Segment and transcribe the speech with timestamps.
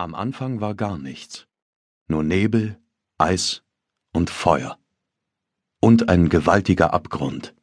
[0.00, 1.46] Am Anfang war gar nichts.
[2.08, 2.78] Nur Nebel,
[3.18, 3.62] Eis
[4.14, 4.78] und Feuer.
[5.78, 7.54] Und ein gewaltiger Abgrund.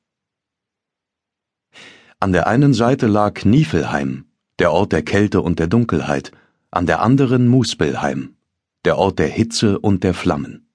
[2.20, 4.28] An der einen Seite lag Niefelheim,
[4.60, 6.32] der Ort der Kälte und der Dunkelheit,
[6.70, 8.36] an der anderen Muspelheim,
[8.86, 10.70] der Ort der Hitze und der Flammen.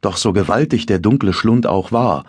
[0.00, 2.24] Doch so gewaltig der dunkle Schlund auch war,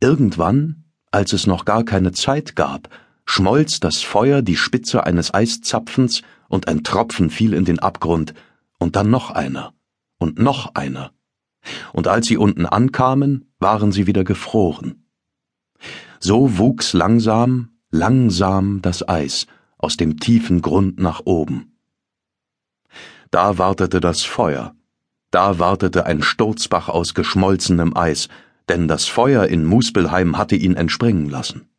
[0.00, 0.82] irgendwann,
[1.12, 2.88] als es noch gar keine Zeit gab,
[3.32, 8.34] schmolz das Feuer die Spitze eines Eiszapfens und ein Tropfen fiel in den Abgrund,
[8.78, 9.72] und dann noch einer,
[10.18, 11.12] und noch einer.
[11.94, 15.06] Und als sie unten ankamen, waren sie wieder gefroren.
[16.20, 19.46] So wuchs langsam, langsam das Eis
[19.78, 21.78] aus dem tiefen Grund nach oben.
[23.30, 24.74] Da wartete das Feuer,
[25.30, 28.28] da wartete ein Sturzbach aus geschmolzenem Eis,
[28.68, 31.71] denn das Feuer in Muspelheim hatte ihn entspringen lassen.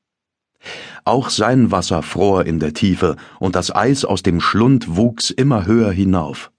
[1.05, 5.65] Auch sein Wasser fror in der Tiefe, und das Eis aus dem Schlund wuchs immer
[5.65, 6.51] höher hinauf.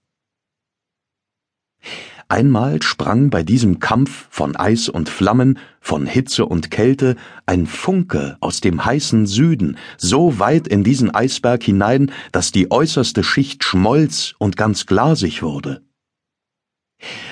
[2.27, 8.37] Einmal sprang bei diesem Kampf von Eis und Flammen, von Hitze und Kälte, ein Funke
[8.39, 14.33] aus dem heißen Süden so weit in diesen Eisberg hinein, dass die äußerste Schicht schmolz
[14.39, 15.83] und ganz glasig wurde.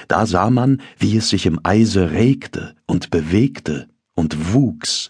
[0.07, 5.09] Da sah man, wie es sich im Eise regte und bewegte und wuchs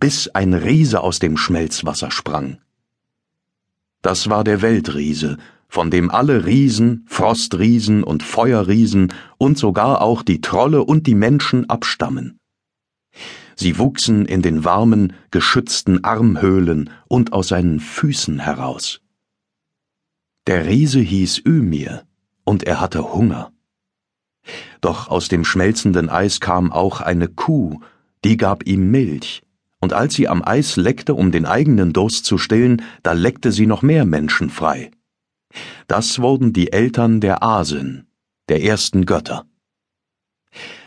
[0.00, 2.58] bis ein Riese aus dem Schmelzwasser sprang.
[4.02, 10.40] Das war der Weltriese, von dem alle Riesen, Frostriesen und Feuerriesen und sogar auch die
[10.40, 12.38] Trolle und die Menschen abstammen.
[13.56, 19.00] Sie wuchsen in den warmen, geschützten Armhöhlen und aus seinen Füßen heraus.
[20.46, 22.04] Der Riese hieß Ymir,
[22.44, 23.52] und er hatte Hunger.
[24.80, 27.80] Doch aus dem schmelzenden Eis kam auch eine Kuh,
[28.24, 29.42] die gab ihm Milch,
[29.84, 33.66] und als sie am Eis leckte, um den eigenen Durst zu stillen, da leckte sie
[33.66, 34.90] noch mehr Menschen frei.
[35.88, 38.06] Das wurden die Eltern der Asen,
[38.48, 39.44] der ersten Götter.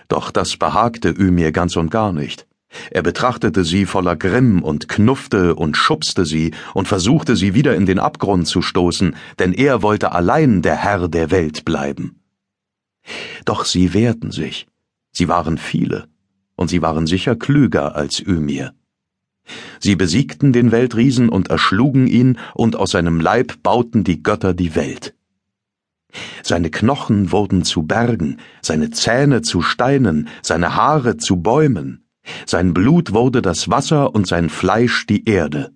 [0.07, 2.47] Doch das behagte Ymir ganz und gar nicht.
[2.89, 7.85] Er betrachtete sie voller Grimm und knuffte und schubste sie und versuchte sie wieder in
[7.85, 12.19] den Abgrund zu stoßen, denn er wollte allein der Herr der Welt bleiben.
[13.45, 14.65] Doch sie wehrten sich.
[15.11, 16.07] Sie waren viele,
[16.55, 18.73] und sie waren sicher klüger als Ymir.
[19.79, 24.75] Sie besiegten den Weltriesen und erschlugen ihn, und aus seinem Leib bauten die Götter die
[24.75, 25.13] Welt.
[26.41, 32.07] Seine Knochen wurden zu Bergen, seine Zähne zu Steinen, seine Haare zu Bäumen,
[32.45, 35.71] sein Blut wurde das Wasser und sein Fleisch die Erde.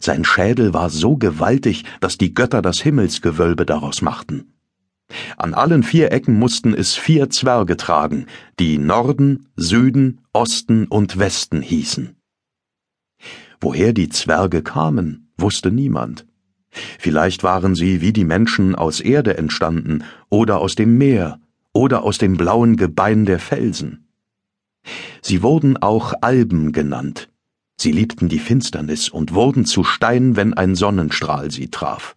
[0.00, 4.54] Sein Schädel war so gewaltig, dass die Götter das Himmelsgewölbe daraus machten.
[5.36, 8.26] An allen vier Ecken mussten es vier Zwerge tragen,
[8.58, 12.19] die Norden, Süden, Osten und Westen hießen.
[13.60, 16.26] Woher die Zwerge kamen, wusste niemand.
[16.98, 21.40] Vielleicht waren sie wie die Menschen aus Erde entstanden oder aus dem Meer
[21.72, 24.06] oder aus dem blauen Gebein der Felsen.
[25.20, 27.28] Sie wurden auch Alben genannt.
[27.76, 32.16] Sie liebten die Finsternis und wurden zu Stein, wenn ein Sonnenstrahl sie traf.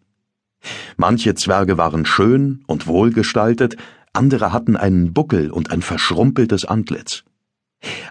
[0.98, 3.76] Manche Zwerge waren schön und wohlgestaltet,
[4.14, 7.24] andere hatten einen Buckel und ein verschrumpeltes Antlitz.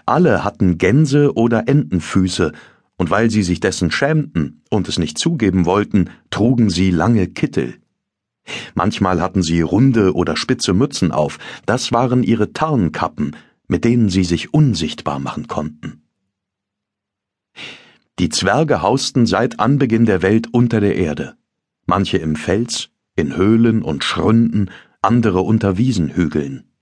[0.05, 2.51] Alle hatten Gänse oder Entenfüße
[2.97, 7.75] und weil sie sich dessen schämten und es nicht zugeben wollten, trugen sie lange Kittel.
[8.75, 13.35] Manchmal hatten sie runde oder spitze Mützen auf, das waren ihre Tarnkappen,
[13.67, 16.01] mit denen sie sich unsichtbar machen konnten.
[18.19, 21.35] Die Zwerge hausten seit Anbeginn der Welt unter der Erde,
[21.85, 24.69] manche im Fels, in Höhlen und Schründen,
[25.01, 26.72] andere unter Wiesenhügeln.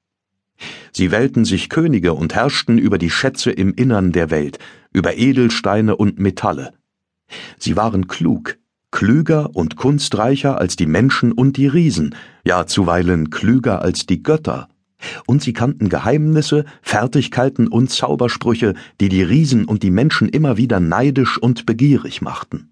[0.91, 4.59] Sie wählten sich Könige und herrschten über die Schätze im Innern der Welt,
[4.94, 6.73] über Edelsteine und Metalle.
[7.57, 8.57] Sie waren klug,
[8.91, 14.67] klüger und kunstreicher als die Menschen und die Riesen, ja zuweilen klüger als die Götter.
[15.25, 20.79] Und sie kannten Geheimnisse, Fertigkeiten und Zaubersprüche, die die Riesen und die Menschen immer wieder
[20.79, 22.69] neidisch und begierig machten.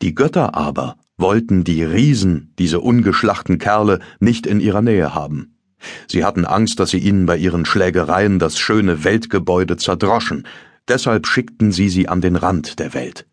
[0.00, 5.57] Die Götter aber wollten die Riesen, diese ungeschlachten Kerle, nicht in ihrer Nähe haben.
[6.06, 10.46] Sie hatten Angst, dass sie ihnen bei ihren Schlägereien das schöne Weltgebäude zerdroschen,
[10.88, 13.26] deshalb schickten sie sie an den Rand der Welt.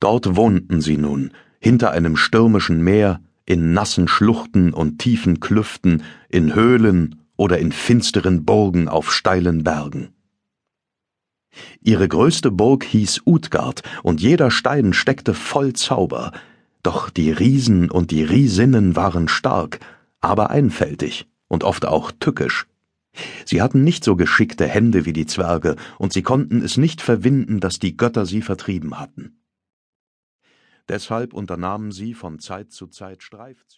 [0.00, 6.54] Dort wohnten sie nun, hinter einem stürmischen Meer, in nassen Schluchten und tiefen Klüften, in
[6.54, 10.08] Höhlen oder in finsteren Burgen auf steilen Bergen.
[11.80, 16.32] Ihre größte Burg hieß Utgard, und jeder Stein steckte voll Zauber,
[16.82, 19.80] doch die Riesen und die Riesinnen waren stark,
[20.24, 22.66] aber einfältig und oft auch tückisch.
[23.44, 27.60] Sie hatten nicht so geschickte Hände wie die Zwerge, und sie konnten es nicht verwinden,
[27.60, 29.40] dass die Götter sie vertrieben hatten.
[30.88, 33.64] Deshalb unternahmen sie von Zeit zu Zeit Streifzüge